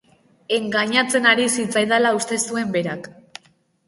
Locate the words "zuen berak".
2.47-3.07